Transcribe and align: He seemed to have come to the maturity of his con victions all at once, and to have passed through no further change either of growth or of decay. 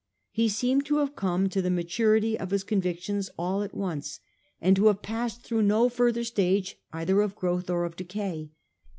He 0.31 0.49
seemed 0.49 0.87
to 0.87 0.97
have 0.97 1.15
come 1.15 1.47
to 1.49 1.61
the 1.61 1.69
maturity 1.69 2.35
of 2.35 2.49
his 2.49 2.63
con 2.63 2.81
victions 2.81 3.29
all 3.37 3.61
at 3.61 3.75
once, 3.75 4.19
and 4.59 4.75
to 4.75 4.87
have 4.87 5.03
passed 5.03 5.43
through 5.43 5.61
no 5.61 5.89
further 5.89 6.23
change 6.23 6.79
either 6.91 7.21
of 7.21 7.35
growth 7.35 7.69
or 7.69 7.85
of 7.85 7.95
decay. 7.95 8.49